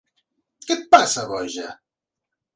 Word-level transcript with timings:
Què 0.67 0.77
et 0.77 0.87
passa, 0.95 1.27
boja? 1.33 1.69